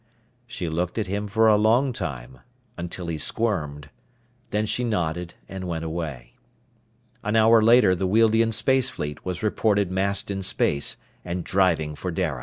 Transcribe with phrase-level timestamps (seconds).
[0.47, 2.39] She looked at him for a long time,
[2.75, 3.91] until he squirmed.
[4.49, 6.33] Then she nodded and went away.
[7.23, 12.09] An hour later the Wealdian space fleet was reported massed in space and driving for
[12.09, 12.39] Dara.